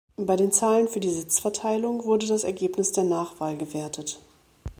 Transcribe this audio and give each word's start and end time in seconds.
Bei 0.17 0.35
den 0.35 0.51
Zahlen 0.51 0.87
für 0.87 0.99
die 0.99 1.11
Sitzverteilung 1.11 2.05
wurde 2.05 2.25
das 2.25 2.43
Ergebnis 2.43 2.91
der 2.91 3.03
Nachwahl 3.03 3.55
gewertet. 3.55 4.19